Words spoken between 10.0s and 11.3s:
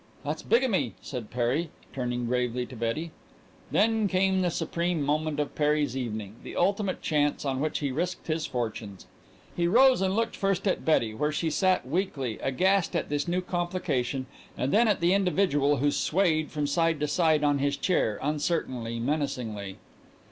and looked first at Betty,